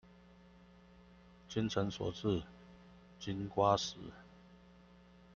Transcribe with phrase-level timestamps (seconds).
[1.47, 2.41] 精誠所至
[3.19, 3.97] 金瓜石